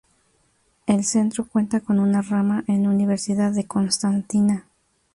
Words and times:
El 0.87 1.03
centro 1.05 1.45
cuenta 1.47 1.79
con 1.79 1.99
una 1.99 2.23
rama 2.23 2.63
en 2.65 2.87
Universidad 2.87 3.51
de 3.51 3.67
Constantina. 3.67 4.65